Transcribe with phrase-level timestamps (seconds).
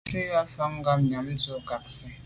[0.07, 2.07] Ntshùa mfà ngabnyàm ndù a kag nsi,